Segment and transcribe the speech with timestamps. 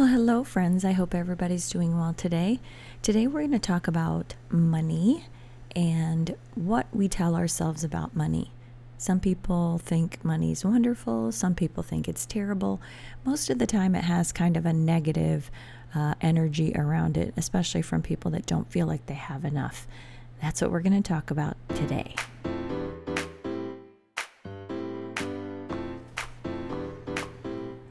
[0.00, 0.82] Well, hello, friends.
[0.82, 2.58] I hope everybody's doing well today.
[3.02, 5.26] Today, we're going to talk about money
[5.76, 8.50] and what we tell ourselves about money.
[8.96, 12.80] Some people think money's wonderful, some people think it's terrible.
[13.26, 15.50] Most of the time, it has kind of a negative
[15.94, 19.86] uh, energy around it, especially from people that don't feel like they have enough.
[20.40, 22.14] That's what we're going to talk about today.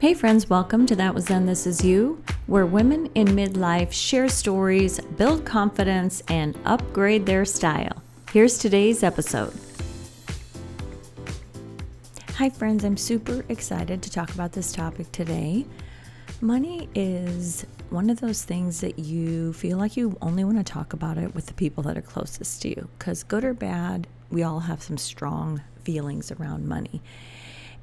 [0.00, 4.30] Hey, friends, welcome to That Was Then, This Is You, where women in midlife share
[4.30, 8.02] stories, build confidence, and upgrade their style.
[8.32, 9.52] Here's today's episode.
[12.36, 15.66] Hi, friends, I'm super excited to talk about this topic today.
[16.40, 20.94] Money is one of those things that you feel like you only want to talk
[20.94, 22.88] about it with the people that are closest to you.
[22.98, 27.02] Because, good or bad, we all have some strong feelings around money.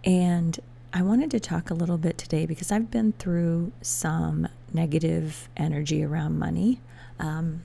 [0.03, 0.59] And
[0.93, 6.03] I wanted to talk a little bit today because I've been through some negative energy
[6.03, 6.79] around money.
[7.19, 7.63] Um,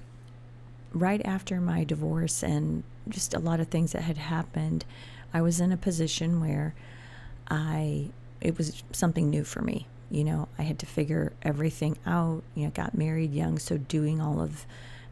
[0.93, 4.85] right after my divorce and just a lot of things that had happened,
[5.33, 6.75] I was in a position where
[7.49, 8.11] I
[8.41, 9.87] it was something new for me.
[10.11, 12.43] You know, I had to figure everything out.
[12.55, 14.67] You know, got married young, so doing all of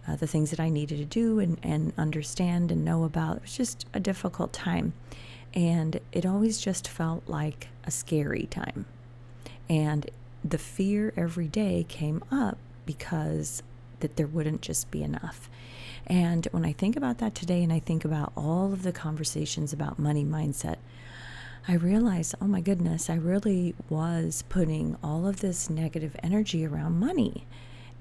[0.07, 3.43] uh, the things that I needed to do and, and understand and know about it
[3.43, 4.93] was just a difficult time.
[5.55, 8.87] And it always just felt like a scary time.
[9.69, 10.09] And
[10.45, 13.65] the fear every day came up because
[13.99, 15.51] that there wouldn't just be enough.
[16.07, 19.73] And when I think about that today and I think about all of the conversations
[19.73, 20.77] about money mindset,
[21.67, 27.01] I realize, oh my goodness, I really was putting all of this negative energy around
[27.01, 27.45] money.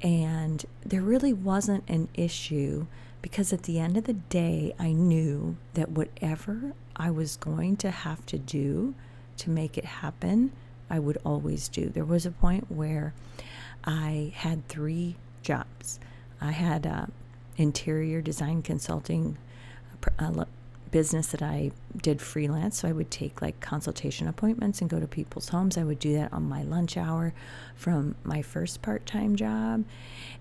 [0.01, 2.85] And there really wasn't an issue
[3.23, 7.89] because at the end of the day, I knew that whatever I was going to
[7.89, 8.93] have to do
[9.39, 10.51] to make it happen,
[10.89, 11.89] I would always do.
[11.89, 13.13] There was a point where
[13.83, 15.99] I had three jobs.
[16.41, 17.05] I had uh,
[17.57, 19.37] interior design consulting
[20.17, 20.45] uh,
[20.91, 21.71] business that I
[22.01, 22.79] did freelance.
[22.79, 25.77] So I would take like consultation appointments and go to people's homes.
[25.77, 27.33] I would do that on my lunch hour
[27.75, 29.85] from my first part time job.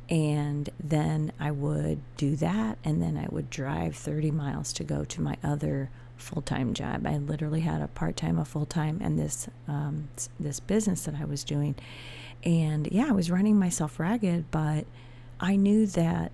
[0.08, 2.78] And then I would do that.
[2.84, 7.06] And then I would drive 30 miles to go to my other full time job.
[7.06, 10.08] I literally had a part time, a full time, and this, um,
[10.38, 11.74] this business that I was doing.
[12.44, 14.84] And yeah, I was running myself ragged, but
[15.40, 16.32] I knew that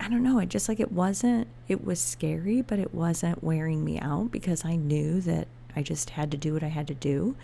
[0.00, 3.84] I don't know, it just like it wasn't, it was scary, but it wasn't wearing
[3.84, 6.94] me out because I knew that I just had to do what I had to
[6.94, 7.34] do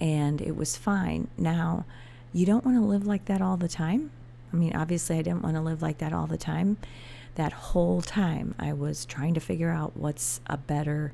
[0.00, 1.28] and it was fine.
[1.38, 1.84] Now,
[2.32, 4.10] you don't want to live like that all the time.
[4.52, 6.76] I mean, obviously, I didn't want to live like that all the time.
[7.36, 11.12] That whole time, I was trying to figure out what's a better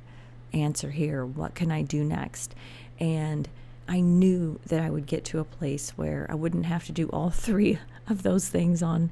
[0.52, 1.24] answer here.
[1.24, 2.54] What can I do next?
[2.98, 3.48] And
[3.88, 7.08] I knew that I would get to a place where I wouldn't have to do
[7.08, 9.10] all three of those things on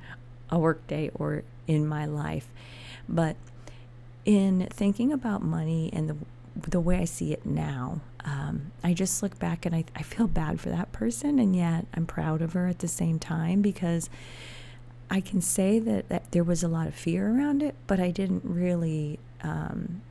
[0.51, 2.49] a work day or in my life.
[3.09, 3.37] But
[4.25, 6.17] in thinking about money and the
[6.57, 10.27] the way I see it now, um, I just look back and I, I feel
[10.27, 14.09] bad for that person, and yet I'm proud of her at the same time because
[15.11, 18.11] I can say that, that there was a lot of fear around it, but I
[18.11, 20.03] didn't really um,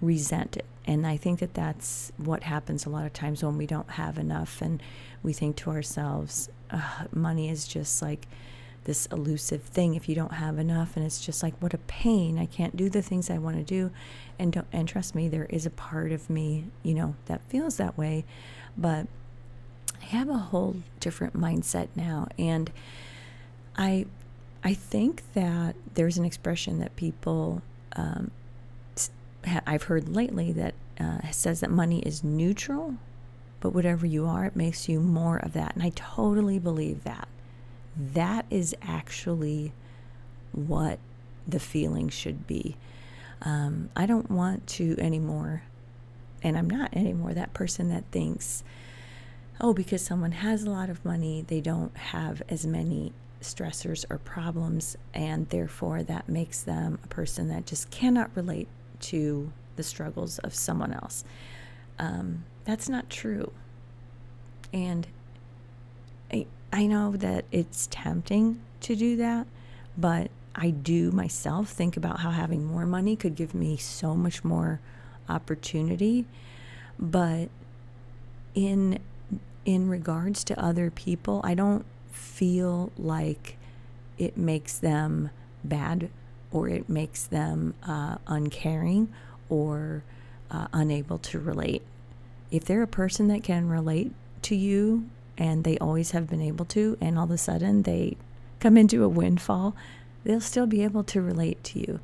[0.00, 0.66] resent it.
[0.86, 4.18] And I think that that's what happens a lot of times when we don't have
[4.18, 4.80] enough and
[5.22, 6.48] we think to ourselves,
[7.12, 8.26] money is just like
[8.84, 9.96] this elusive thing.
[9.96, 12.38] If you don't have enough and it's just like what a pain.
[12.38, 13.90] I can't do the things i want to do.
[14.38, 17.78] And don't and trust me there is a part of me you know that feels
[17.78, 18.24] that way.
[18.76, 19.08] But
[20.00, 22.70] i have a whole different mindset now and
[23.76, 24.06] i
[24.66, 27.62] i think that there's an expression that people
[27.94, 28.30] um,
[29.66, 32.94] i've heard lately that uh, says that money is neutral
[33.60, 37.28] but whatever you are it makes you more of that and i totally believe that
[37.96, 39.72] that is actually
[40.52, 40.98] what
[41.46, 42.76] the feeling should be.
[43.42, 45.62] Um, I don't want to anymore,
[46.42, 48.64] and I'm not anymore, that person that thinks,
[49.60, 54.18] oh, because someone has a lot of money, they don't have as many stressors or
[54.18, 58.68] problems, and therefore that makes them a person that just cannot relate
[59.00, 61.24] to the struggles of someone else.
[61.98, 63.52] Um, that's not true.
[64.72, 65.06] And
[66.32, 69.46] I, I know that it's tempting to do that,
[69.96, 74.42] but I do myself think about how having more money could give me so much
[74.42, 74.80] more
[75.28, 76.24] opportunity.
[76.98, 77.50] But
[78.54, 78.98] in
[79.64, 81.84] in regards to other people, I don't
[82.36, 83.56] feel like
[84.18, 85.30] it makes them
[85.64, 86.10] bad
[86.52, 89.08] or it makes them uh, uncaring
[89.48, 90.02] or
[90.50, 91.80] uh, unable to relate.
[92.50, 94.12] If they're a person that can relate
[94.42, 98.18] to you and they always have been able to, and all of a sudden they
[98.60, 99.74] come into a windfall,
[100.24, 102.00] they'll still be able to relate to you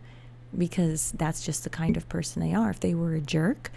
[0.57, 2.71] because that's just the kind of person they are.
[2.71, 3.71] If they were a jerk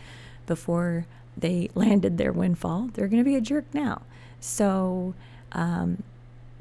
[0.47, 1.05] before
[1.35, 4.03] they landed their windfall, they're going to be a jerk now.
[4.39, 5.15] So
[5.51, 6.03] um,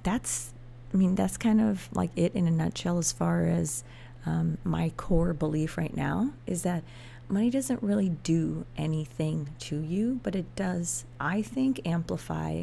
[0.04, 0.52] that's,
[0.92, 3.82] I mean, that's kind of like it in a nutshell as far as
[4.24, 6.84] um, my core belief right now is that
[7.28, 12.62] money doesn't really do anything to you, but it does, I think, amplify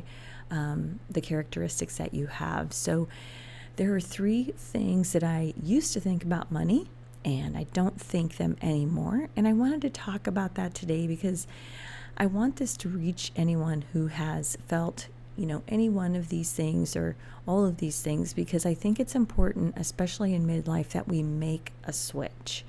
[0.49, 2.73] um, the characteristics that you have.
[2.73, 3.07] So
[3.75, 6.89] there are three things that I used to think about money
[7.23, 9.29] and I don't think them anymore.
[9.35, 11.47] And I wanted to talk about that today because
[12.17, 15.07] I want this to reach anyone who has felt,
[15.37, 17.15] you know, any one of these things or
[17.47, 21.71] all of these things because I think it's important, especially in midlife, that we make
[21.83, 22.63] a switch.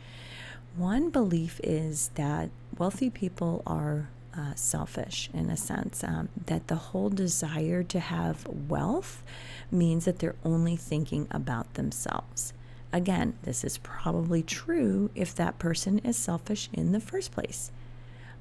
[0.77, 6.77] One belief is that wealthy people are uh, selfish in a sense, um, that the
[6.77, 9.23] whole desire to have wealth
[9.71, 12.55] means that they're only thinking about themselves.
[12.93, 17.71] Again, this is probably true if that person is selfish in the first place.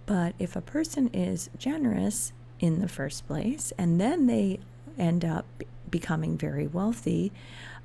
[0.06, 4.60] But if a person is generous in the first place and then they
[4.98, 5.46] end up
[5.90, 7.31] becoming very wealthy,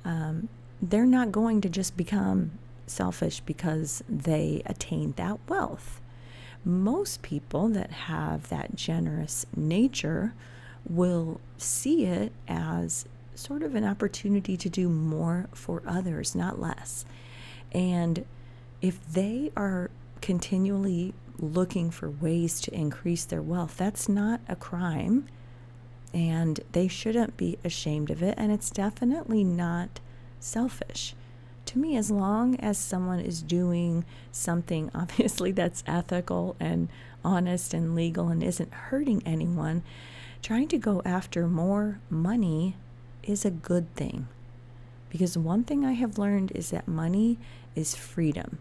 [0.05, 0.47] um,
[0.81, 2.51] they're not going to just become
[2.85, 5.99] selfish because they attained that wealth.
[6.63, 10.33] Most people that have that generous nature
[10.87, 17.05] will see it as sort of an opportunity to do more for others, not less.
[17.71, 18.25] And
[18.81, 19.89] if they are
[20.21, 25.25] continually looking for ways to increase their wealth, that's not a crime.
[26.13, 28.35] And they shouldn't be ashamed of it.
[28.37, 29.99] And it's definitely not
[30.39, 31.15] selfish.
[31.67, 36.87] To me, as long as someone is doing something, obviously, that's ethical and
[37.23, 39.83] honest and legal and isn't hurting anyone,
[40.41, 42.75] trying to go after more money
[43.23, 44.27] is a good thing.
[45.09, 47.37] Because one thing I have learned is that money
[47.75, 48.59] is freedom.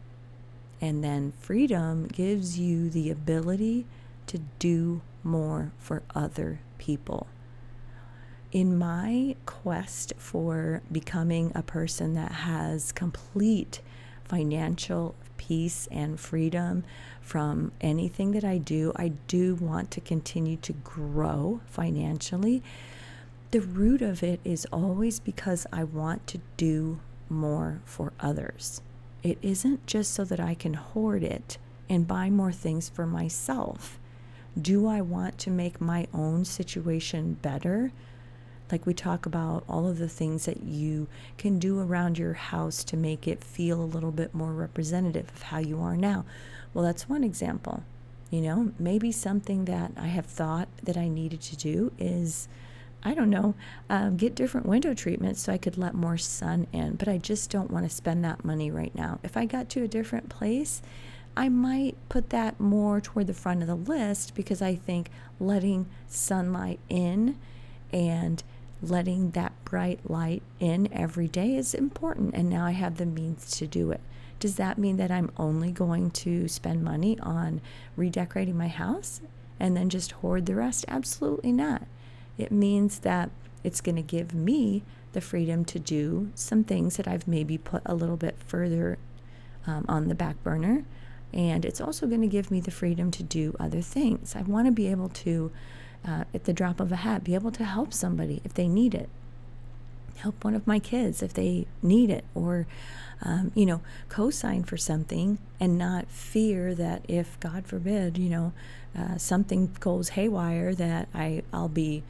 [0.81, 3.87] And then freedom gives you the ability
[4.27, 7.27] to do more for other people.
[8.53, 13.81] In my quest for becoming a person that has complete
[14.25, 16.85] financial peace and freedom
[17.21, 22.63] from anything that I do, I do want to continue to grow financially
[23.51, 28.81] the root of it is always because I want to do more for others.
[29.27, 31.59] It isn't just so that I can hoard it
[31.89, 33.99] and buy more things for myself.
[34.57, 37.91] Do I want to make my own situation better?
[38.71, 41.09] Like we talk about all of the things that you
[41.39, 45.43] can do around your house to make it feel a little bit more representative of
[45.43, 46.25] how you are now.
[46.73, 47.83] Well, that's one example.
[48.31, 52.47] You know, maybe something that I have thought that I needed to do is
[53.07, 53.55] I don't know,
[53.89, 56.97] um, get different window treatments so I could let more sun in.
[56.97, 59.21] But I just don't want to spend that money right now.
[59.23, 60.83] If I got to a different place,
[61.37, 65.87] I might put that more toward the front of the list because I think letting
[66.09, 67.39] sunlight in
[67.93, 68.43] and
[68.83, 72.35] letting that bright light in every day is important.
[72.35, 74.01] And now I have the means to do it.
[74.41, 77.61] Does that mean that I'm only going to spend money on
[77.95, 79.21] redecorating my house
[79.61, 80.85] and then just hoard the rest?
[80.89, 81.83] Absolutely not.
[82.39, 83.31] It means that
[83.65, 87.83] it's going to give me the freedom to do some things that I've maybe put
[87.87, 88.99] a little bit further
[89.67, 90.85] um, on the back burner.
[91.33, 94.37] And it's also going to give me the freedom to do other things.
[94.37, 95.51] I want to be able to,
[96.07, 98.95] uh, at the drop of a hat, be able to help somebody if they need
[98.95, 99.09] it,
[100.17, 102.67] help one of my kids if they need it, or,
[103.23, 108.31] um, you know, co sign for something and not fear that if, God forbid, you
[108.31, 108.53] know,
[108.97, 112.03] uh, something goes haywire, that I, I'll be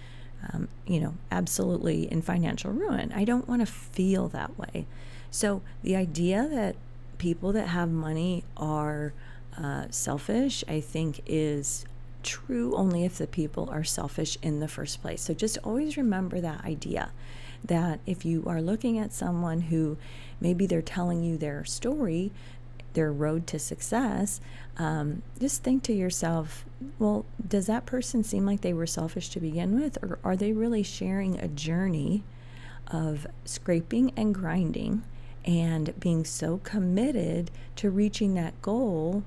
[0.52, 3.12] um, you know, absolutely in financial ruin.
[3.14, 4.86] I don't want to feel that way.
[5.30, 6.76] So the idea that
[7.18, 9.12] people that have money are
[9.58, 11.86] uh, selfish, I think, is
[12.22, 15.22] true only if the people are selfish in the first place.
[15.22, 17.10] So just always remember that idea
[17.64, 19.96] that if you are looking at someone who
[20.40, 22.32] maybe they're telling you their story,
[22.92, 24.40] their road to success,
[24.76, 26.65] um, just think to yourself,
[26.98, 30.52] well, does that person seem like they were selfish to begin with, or are they
[30.52, 32.22] really sharing a journey
[32.88, 35.02] of scraping and grinding
[35.44, 39.24] and being so committed to reaching that goal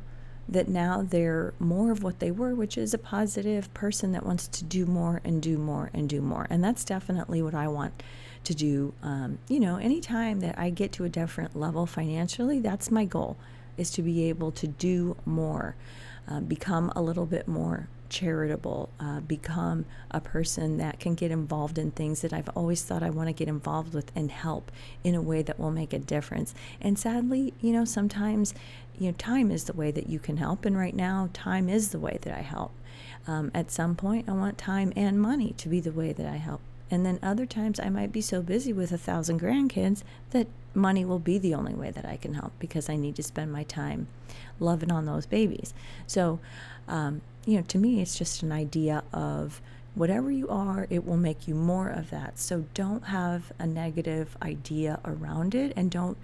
[0.47, 4.47] that now they're more of what they were, which is a positive person that wants
[4.47, 6.47] to do more and do more and do more.
[6.49, 8.01] And that's definitely what I want
[8.45, 8.93] to do.
[9.03, 13.37] Um, you know, anytime that I get to a different level financially, that's my goal
[13.77, 15.75] is to be able to do more,
[16.29, 21.77] uh, become a little bit more charitable, uh, become a person that can get involved
[21.77, 24.71] in things that I've always thought I want to get involved with and help
[25.03, 26.53] in a way that will make a difference.
[26.81, 28.53] And sadly, you know, sometimes,
[28.97, 30.65] you know, time is the way that you can help.
[30.65, 32.71] And right now, time is the way that I help.
[33.27, 36.37] Um, at some point, I want time and money to be the way that I
[36.37, 36.61] help.
[36.91, 41.05] And then other times, I might be so busy with a thousand grandkids that money
[41.05, 43.63] will be the only way that I can help because I need to spend my
[43.63, 44.07] time
[44.59, 45.73] loving on those babies.
[46.07, 46.39] So,
[46.87, 49.61] um, you know, to me, it's just an idea of
[49.95, 52.39] whatever you are, it will make you more of that.
[52.39, 56.17] So don't have a negative idea around it and don't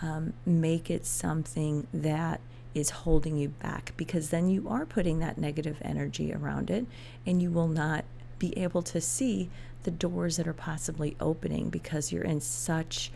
[0.00, 2.40] um, make it something that
[2.74, 6.86] is holding you back because then you are putting that negative energy around it
[7.26, 8.04] and you will not
[8.38, 9.50] be able to see
[9.84, 13.10] the doors that are possibly opening because you're in such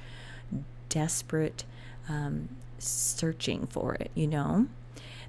[0.88, 1.64] desperate
[2.08, 4.66] um, searching for it, you know?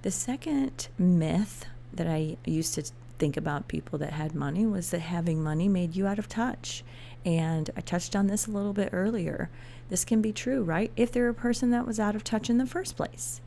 [0.01, 2.83] The second myth that I used to
[3.19, 6.83] think about people that had money was that having money made you out of touch.
[7.25, 9.49] And I touched on this a little bit earlier.
[9.89, 10.91] This can be true, right?
[10.97, 13.39] If they're a person that was out of touch in the first place.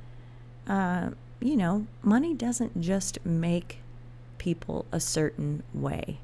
[0.66, 3.80] Uh, you know, money doesn't just make
[4.38, 6.18] people a certain way.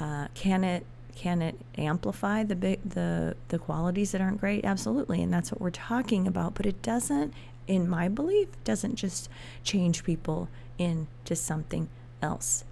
[0.00, 2.54] Uh, can it can it amplify the
[2.84, 4.64] the the qualities that aren't great?
[4.64, 6.54] Absolutely, and that's what we're talking about.
[6.54, 7.32] But it doesn't,
[7.66, 9.28] in my belief, doesn't just
[9.62, 11.88] change people into something
[12.22, 12.64] else.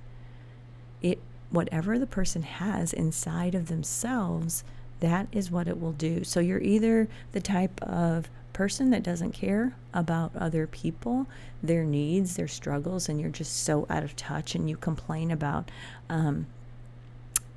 [1.00, 1.20] It
[1.50, 4.64] whatever the person has inside of themselves,
[5.00, 6.24] that is what it will do.
[6.24, 11.26] So you're either the type of person that doesn't care about other people,
[11.62, 15.70] their needs, their struggles, and you're just so out of touch and you complain about
[16.08, 16.46] um,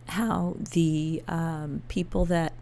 [0.08, 2.54] how the um, people that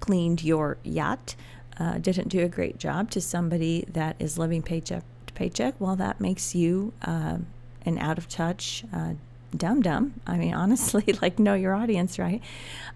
[0.00, 1.34] cleaned your yacht
[1.78, 5.96] uh, didn't do a great job to somebody that is living paycheck to paycheck, well,
[5.96, 7.38] that makes you uh,
[7.84, 9.14] an out of touch uh,
[9.56, 10.14] dumb dumb.
[10.26, 12.42] I mean, honestly, like know your audience, right?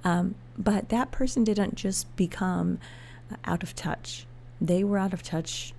[0.05, 2.79] Um, but that person didn't just become
[3.45, 4.27] out of touch,
[4.61, 5.73] they were out of touch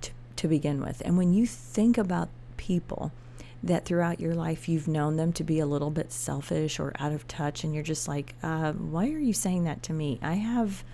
[0.00, 1.02] to, to begin with.
[1.04, 3.12] And when you think about people,
[3.66, 7.12] that throughout your life you've known them to be a little bit selfish or out
[7.12, 10.18] of touch, and you're just like, uh, why are you saying that to me?
[10.22, 10.84] I have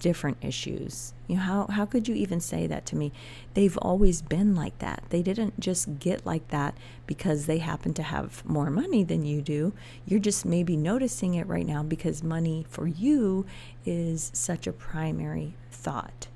[0.00, 1.12] different issues.
[1.26, 3.12] You know, how, how could you even say that to me?
[3.54, 5.04] They've always been like that.
[5.10, 9.40] They didn't just get like that because they happen to have more money than you
[9.40, 9.72] do.
[10.06, 13.46] You're just maybe noticing it right now because money for you
[13.84, 16.28] is such a primary thought.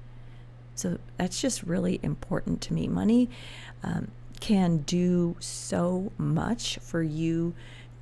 [0.74, 2.86] So that's just really important to me.
[2.86, 3.28] Money
[3.82, 4.08] um,
[4.40, 7.54] can do so much for you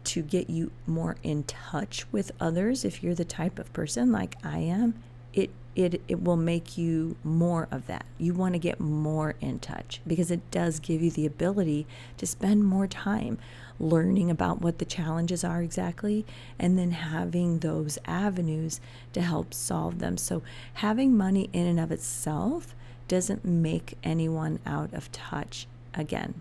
[0.04, 4.36] to get you more in touch with others if you're the type of person like
[4.44, 4.94] I am
[5.36, 8.06] it it it will make you more of that.
[8.18, 12.26] You want to get more in touch because it does give you the ability to
[12.26, 13.38] spend more time
[13.78, 16.24] learning about what the challenges are exactly
[16.58, 18.80] and then having those avenues
[19.12, 20.16] to help solve them.
[20.16, 20.42] So
[20.74, 22.74] having money in and of itself
[23.06, 25.66] doesn't make anyone out of touch
[25.96, 26.34] again,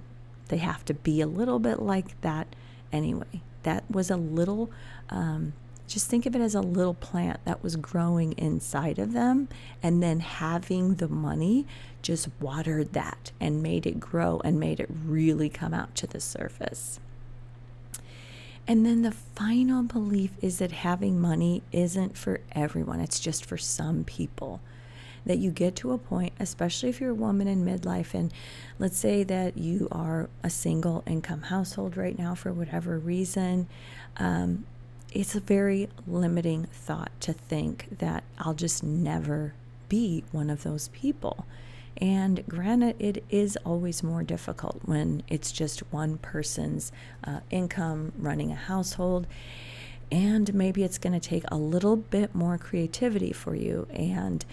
[0.47, 2.47] they have to be a little bit like that
[2.91, 3.41] anyway.
[3.63, 4.69] That was a little,
[5.09, 5.53] um,
[5.87, 9.47] just think of it as a little plant that was growing inside of them,
[9.81, 11.65] and then having the money
[12.01, 16.19] just watered that and made it grow and made it really come out to the
[16.19, 16.99] surface.
[18.67, 23.57] And then the final belief is that having money isn't for everyone, it's just for
[23.57, 24.59] some people
[25.25, 28.31] that you get to a point, especially if you're a woman in midlife, and
[28.79, 33.67] let's say that you are a single income household right now for whatever reason.
[34.17, 34.65] Um,
[35.11, 39.53] it's a very limiting thought to think that I'll just never
[39.87, 41.45] be one of those people.
[41.97, 46.91] And granted, it is always more difficult when it's just one person's
[47.23, 49.27] uh, income running a household.
[50.11, 53.87] And maybe it's going to take a little bit more creativity for you.
[53.93, 54.45] And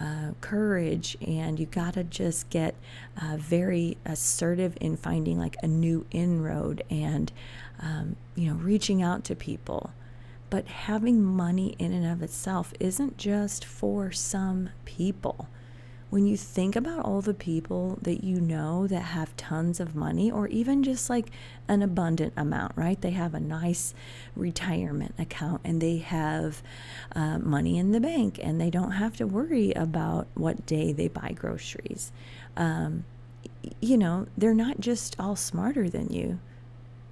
[0.00, 2.74] uh, courage and you got to just get
[3.20, 7.32] uh, very assertive in finding like a new inroad and
[7.80, 9.92] um, you know reaching out to people.
[10.50, 15.48] But having money in and of itself isn't just for some people
[16.10, 20.30] when you think about all the people that you know that have tons of money
[20.30, 21.30] or even just like
[21.66, 23.00] an abundant amount, right?
[23.00, 23.94] They have a nice
[24.36, 26.62] retirement account and they have
[27.16, 31.08] uh, money in the bank and they don't have to worry about what day they
[31.08, 32.12] buy groceries.
[32.56, 33.04] Um,
[33.80, 36.38] you know, they're not just all smarter than you,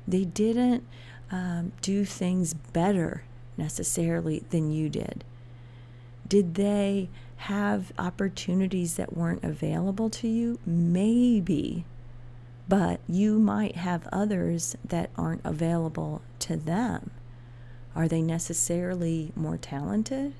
[0.06, 0.86] they didn't
[1.30, 3.24] um, do things better
[3.56, 5.24] necessarily than you did.
[6.28, 7.08] Did they
[7.42, 10.58] have opportunities that weren't available to you?
[10.66, 11.84] Maybe.
[12.68, 17.10] but you might have others that aren't available to them.
[17.94, 20.32] Are they necessarily more talented?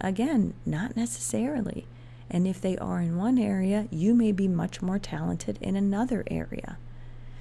[0.00, 1.86] Again, not necessarily.
[2.30, 6.22] And if they are in one area, you may be much more talented in another
[6.30, 6.78] area.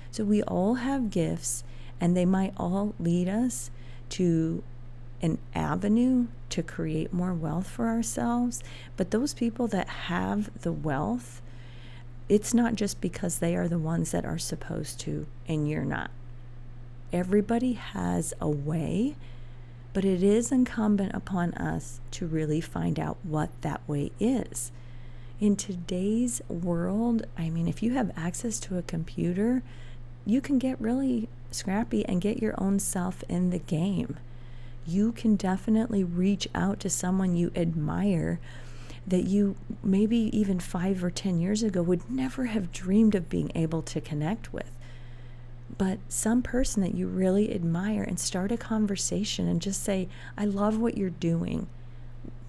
[0.10, 1.64] So we all have gifts,
[2.02, 3.70] and they might all lead us
[4.10, 4.64] to
[5.22, 8.64] an avenue to create more wealth for ourselves.
[8.98, 11.42] But those people that have the wealth,
[12.28, 16.12] it's not just because they are the ones that are supposed to and you're not.
[17.12, 19.16] Everybody has a way,
[19.94, 24.72] but it is incumbent upon us to really find out what that way is.
[25.40, 29.64] In today's world, I mean, if you have access to a computer,
[30.26, 34.18] you can get really scrappy and get your own self in the game.
[34.90, 38.40] You can definitely reach out to someone you admire
[39.08, 43.52] that you maybe even five or 10 years ago would never have dreamed of being
[43.56, 44.72] able to connect with
[45.80, 50.44] but some person that you really admire and start a conversation and just say, I
[50.44, 51.68] love what you're doing.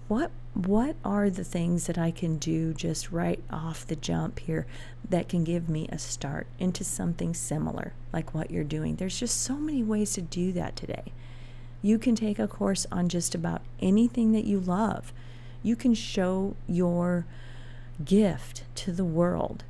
[0.08, 4.66] What what are the things that I can do just right off the jump here
[5.08, 8.96] that can give me a start into something similar like what you're doing?
[8.96, 11.12] There's just so many ways to do that today.
[11.82, 15.12] You can take a course on just about anything that you love.
[15.62, 17.26] You can show your
[18.04, 19.64] gift to the world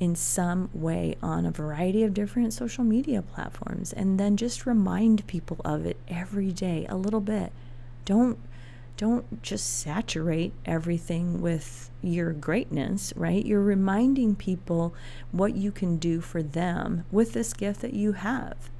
[0.00, 5.26] in some way on a variety of different social media platforms and then just remind
[5.26, 7.52] people of it every day a little bit.
[8.04, 8.38] Don't
[8.96, 13.44] don't just saturate everything with your greatness, right?
[13.44, 14.94] You're reminding people
[15.30, 18.70] what you can do for them with this gift that you have.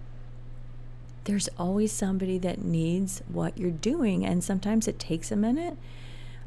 [1.25, 5.77] There's always somebody that needs what you're doing, and sometimes it takes a minute,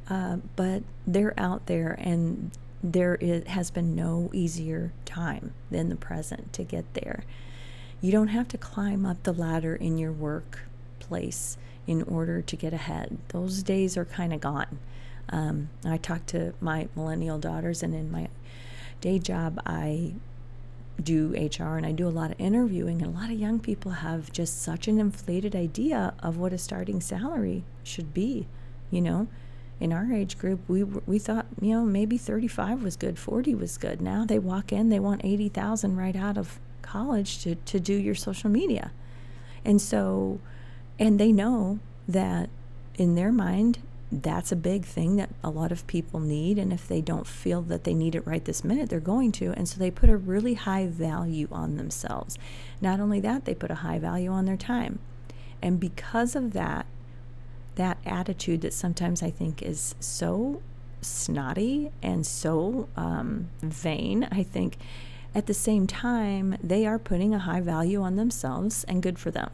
[0.10, 2.52] uh, but they're out there and
[2.84, 7.24] there is, has been no easier time than the present to get there.
[8.02, 12.74] You don't have to climb up the ladder in your workplace in order to get
[12.74, 13.18] ahead.
[13.30, 14.80] Those days are kind of gone.
[15.30, 18.28] Um, I talk to my millennial daughters, and in my
[19.02, 20.14] day job, I
[21.02, 23.92] do HR and I do a lot of interviewing, and a lot of young people
[23.92, 28.48] have just such an inflated idea of what a starting salary should be.
[28.92, 29.28] You know,
[29.80, 33.78] in our age group, we we thought you know maybe 35 was good, 40 was
[33.78, 34.02] good.
[34.02, 38.16] Now they walk in, they want 80,000 right out of college to to do your
[38.16, 38.92] social media,
[39.64, 40.40] and so,
[40.98, 42.50] and they know that
[42.98, 43.80] in their mind
[44.24, 47.62] that's a big thing that a lot of people need and if they don't feel
[47.62, 50.18] that they need it right this minute they're going to and so they put a
[50.18, 52.38] really high value on themselves
[52.82, 55.00] not only that they put a high value on their time
[55.62, 56.86] and because of that
[57.76, 60.62] that attitude that sometimes I think is so
[61.02, 64.28] snotty and so um, vain.
[64.32, 64.78] I think
[65.34, 69.32] at the same time, they are putting a high value on themselves and good for
[69.32, 69.52] them.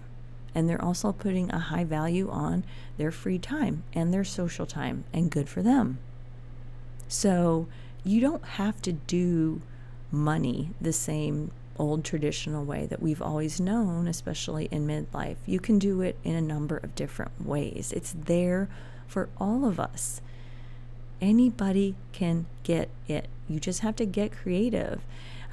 [0.54, 2.64] And they're also putting a high value on
[2.98, 6.00] their free time and their social time and good for them.
[7.08, 7.68] So
[8.04, 9.62] you don't have to do
[10.12, 15.38] money the same old traditional way that we've always known, especially in midlife.
[15.46, 17.92] You can do it in a number of different ways.
[17.96, 18.70] It's there
[19.08, 20.22] for all of us.
[21.20, 23.28] Anybody can get it.
[23.48, 25.02] You just have to get creative.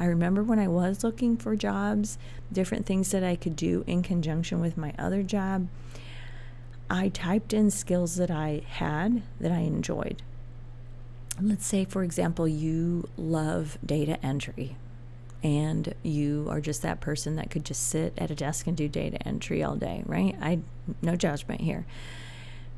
[0.01, 2.19] I remember when I was looking for jobs,
[2.53, 5.69] different things that I could do in conjunction with my other job.
[6.91, 10.23] I typed in skills that I had that I enjoyed.
[11.41, 14.77] Let's say, for example, you love data entry
[15.43, 18.89] and you are just that person that could just sit at a desk and do
[18.89, 20.35] data entry all day, right?
[20.41, 20.61] I
[21.03, 21.87] no judgment here.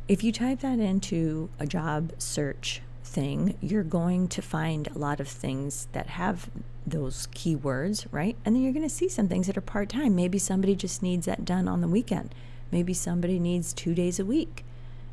[0.08, 5.20] If you type that into a job search thing, you're going to find a lot
[5.20, 6.48] of things that have
[6.86, 8.36] those keywords, right?
[8.44, 10.14] And then you're going to see some things that are part time.
[10.14, 12.34] Maybe somebody just needs that done on the weekend.
[12.70, 14.64] Maybe somebody needs two days a week.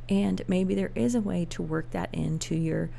[0.10, 2.90] And maybe there is a way to work that into your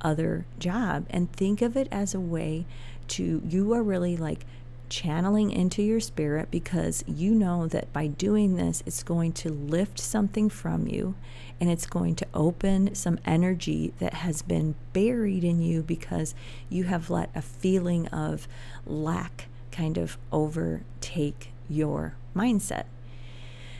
[0.00, 2.66] other job and think of it as a way
[3.08, 4.44] to, you are really like
[4.88, 9.98] channeling into your spirit because you know that by doing this, it's going to lift
[9.98, 11.14] something from you
[11.60, 16.34] and it's going to open some energy that has been buried in you because
[16.68, 18.46] you have let a feeling of
[18.86, 22.84] lack kind of overtake your mindset.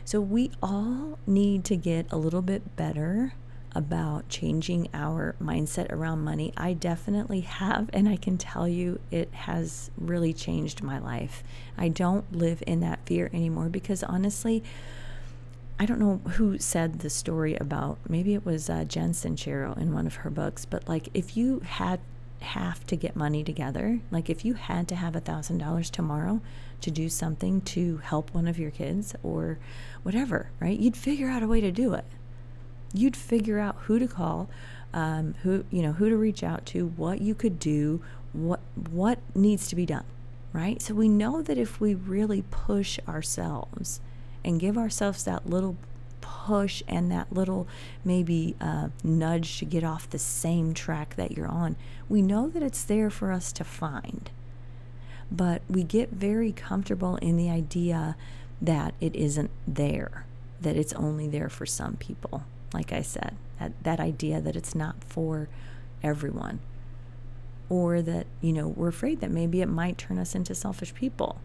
[0.04, 3.34] So, we all need to get a little bit better
[3.78, 6.52] about changing our mindset around money.
[6.56, 11.44] I definitely have, and I can tell you it has really changed my life.
[11.76, 14.64] I don't live in that fear anymore because honestly,
[15.78, 19.94] I don't know who said the story about, maybe it was uh, Jen Sincero in
[19.94, 22.00] one of her books, but like if you had
[22.40, 26.40] have to get money together, like if you had to have a thousand dollars tomorrow
[26.80, 29.58] to do something to help one of your kids or
[30.02, 30.78] whatever, right?
[30.78, 32.04] You'd figure out a way to do it.
[32.92, 34.48] You'd figure out who to call,
[34.94, 39.18] um, who you know who to reach out to, what you could do, what what
[39.34, 40.04] needs to be done,
[40.52, 40.80] right?
[40.80, 44.00] So we know that if we really push ourselves
[44.44, 45.76] and give ourselves that little
[46.20, 47.68] push and that little
[48.04, 51.76] maybe uh, nudge to get off the same track that you're on,
[52.08, 54.30] we know that it's there for us to find.
[55.30, 58.16] But we get very comfortable in the idea
[58.62, 60.24] that it isn't there,
[60.60, 62.44] that it's only there for some people.
[62.72, 65.48] Like I said, that, that idea that it's not for
[66.02, 66.60] everyone.
[67.68, 71.40] Or that, you know, we're afraid that maybe it might turn us into selfish people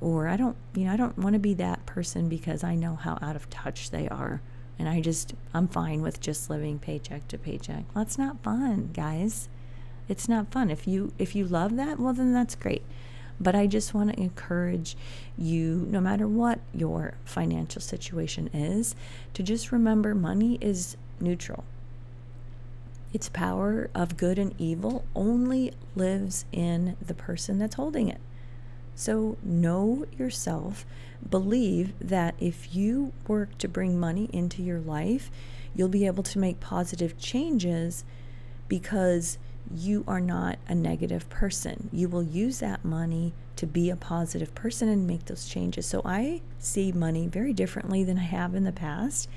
[0.00, 2.94] or I don't, you know, I don't want to be that person because I know
[2.94, 4.40] how out of touch they are.
[4.78, 7.84] And I just, I'm fine with just living paycheck to paycheck.
[7.94, 9.50] Well, it's not fun, guys.
[10.08, 10.70] It's not fun.
[10.70, 12.82] If you, if you love that, well, then that's great.
[13.40, 14.96] But I just want to encourage
[15.38, 18.94] you, no matter what your financial situation is,
[19.34, 21.64] to just remember money is neutral.
[23.12, 28.20] Its power of good and evil only lives in the person that's holding it.
[28.94, 30.84] So know yourself.
[31.28, 35.30] Believe that if you work to bring money into your life,
[35.74, 38.04] you'll be able to make positive changes
[38.68, 39.38] because
[39.74, 41.88] you are not a negative person.
[41.92, 45.86] You will use that money to be a positive person and make those changes.
[45.86, 49.28] So I see money very differently than I have in the past.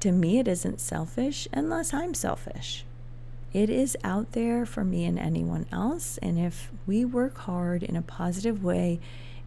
[0.00, 2.84] To me, it isn't selfish unless I'm selfish
[3.52, 6.18] it is out there for me and anyone else.
[6.18, 9.00] And if we work hard in a positive way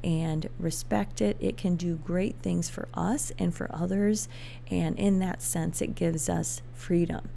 [0.04, 4.28] and respect it, it can do great things for us and for others.
[4.70, 7.30] And in that sense, it gives us freedom.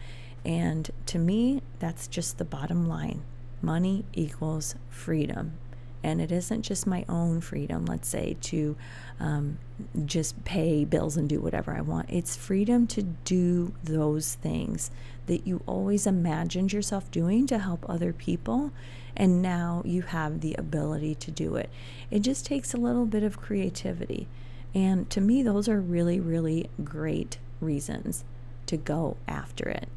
[0.45, 3.23] And to me, that's just the bottom line
[3.63, 5.55] money equals freedom.
[6.03, 8.77] And it isn't just my own freedom, let's say, to
[9.19, 9.59] um,
[10.05, 12.11] just pay bills and do whatever I want.
[12.11, 14.91] It's freedom to do those things
[15.27, 18.71] that you always imagined yourself doing to help other people.
[19.17, 21.71] And now you have the ability to do it.
[22.11, 24.29] It just takes a little bit of creativity.
[24.75, 28.25] And to me, those are really, really great reasons
[28.67, 29.89] to go after it.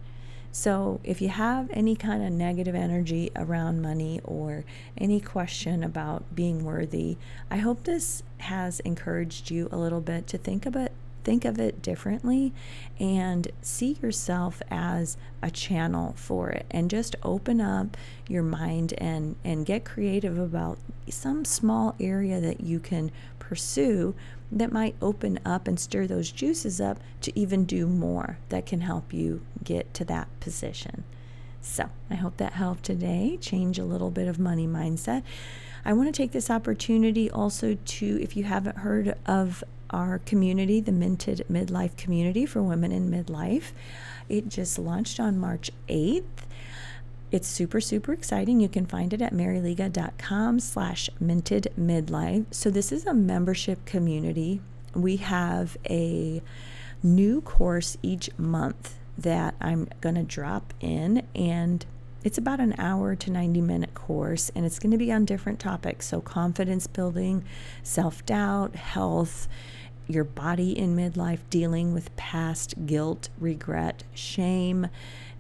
[0.60, 4.66] So, if you have any kind of negative energy around money or
[4.98, 7.18] any question about being worthy,
[7.52, 10.90] I hope this has encouraged you a little bit to think about
[11.24, 12.54] think of it differently
[13.00, 19.36] and see yourself as a channel for it and just open up your mind and
[19.44, 24.16] and get creative about some small area that you can pursue
[24.52, 28.82] that might open up and stir those juices up to even do more that can
[28.82, 31.04] help you get to that position.
[31.62, 35.24] So, I hope that helped today change a little bit of money mindset.
[35.84, 40.80] I want to take this opportunity also to, if you haven't heard of our community,
[40.80, 43.72] the Minted Midlife Community for Women in Midlife,
[44.30, 46.24] it just launched on March 8th.
[47.32, 48.60] It's super, super exciting.
[48.62, 52.46] You can find it at maryliga.com slash minted midlife.
[52.52, 54.62] So this is a membership community.
[54.96, 56.42] We have a
[57.04, 61.86] new course each month that I'm going to drop in and
[62.24, 65.60] it's about an hour to 90 minute course and it's going to be on different
[65.60, 67.44] topics so confidence building
[67.84, 69.48] self-doubt health
[70.08, 74.88] your body in midlife dealing with past guilt regret shame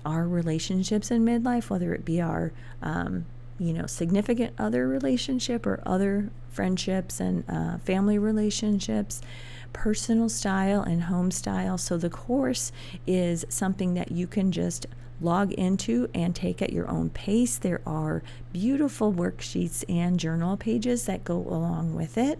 [0.07, 3.25] our relationships in midlife, whether it be our, um,
[3.59, 9.21] you know, significant other relationship or other friendships and uh, family relationships,
[9.73, 11.77] personal style and home style.
[11.77, 12.71] So the course
[13.05, 14.85] is something that you can just
[15.19, 17.57] log into and take at your own pace.
[17.57, 22.39] There are beautiful worksheets and journal pages that go along with it.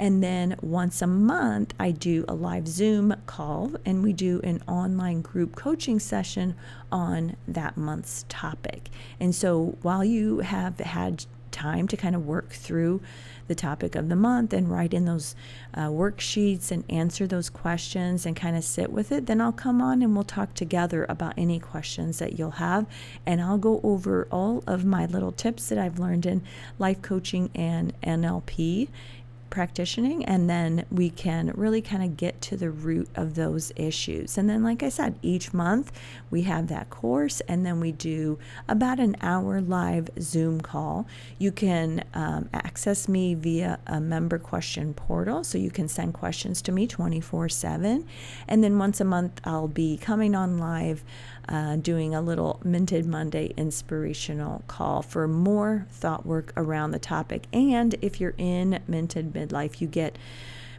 [0.00, 4.62] And then once a month, I do a live Zoom call and we do an
[4.66, 6.54] online group coaching session
[6.90, 8.88] on that month's topic.
[9.20, 13.02] And so while you have had time to kind of work through
[13.46, 15.34] the topic of the month and write in those
[15.74, 19.82] uh, worksheets and answer those questions and kind of sit with it, then I'll come
[19.82, 22.86] on and we'll talk together about any questions that you'll have.
[23.26, 26.42] And I'll go over all of my little tips that I've learned in
[26.78, 28.88] life coaching and NLP
[29.50, 34.38] practicing and then we can really kind of get to the root of those issues.
[34.38, 35.92] And then, like I said, each month
[36.30, 41.06] we have that course and then we do about an hour live Zoom call.
[41.38, 46.62] You can um, access me via a member question portal, so you can send questions
[46.62, 48.06] to me 24 7.
[48.48, 51.04] And then once a month, I'll be coming on live.
[51.50, 57.42] Uh, doing a little Minted Monday inspirational call for more thought work around the topic.
[57.52, 60.16] And if you're in Minted Midlife, you get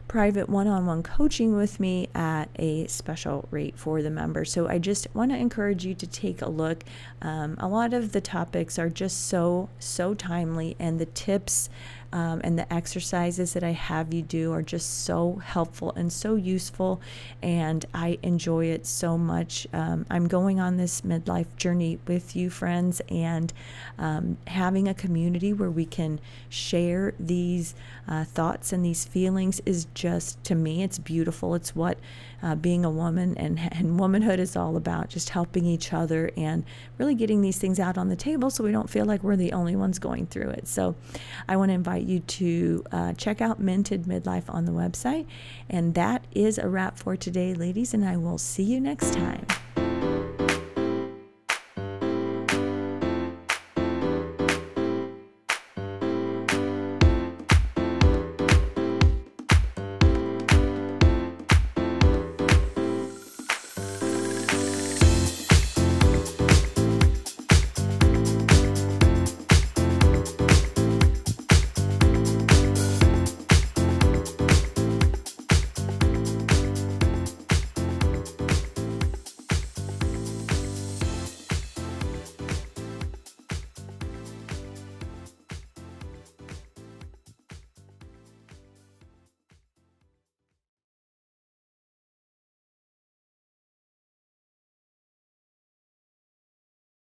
[0.08, 4.50] private one on one coaching with me at a special rate for the members.
[4.50, 6.84] So I just want to encourage you to take a look.
[7.20, 11.68] Um, a lot of the topics are just so, so timely, and the tips
[12.12, 16.34] um, and the exercises that I have you do are just so helpful and so
[16.34, 17.00] useful,
[17.42, 19.66] and I enjoy it so much.
[19.72, 23.52] Um, I'm going on this midlife journey with you, friends, and
[23.98, 27.74] um, having a community where we can share these
[28.06, 31.54] uh, thoughts and these feelings is just, to me, it's beautiful.
[31.54, 31.98] It's what
[32.42, 36.64] uh, being a woman and, and womanhood is all about just helping each other and
[36.98, 39.52] really getting these things out on the table so we don't feel like we're the
[39.52, 40.66] only ones going through it.
[40.66, 40.94] So
[41.48, 45.26] I want to invite you to uh, check out Minted Midlife on the website.
[45.68, 49.46] And that is a wrap for today, ladies, and I will see you next time.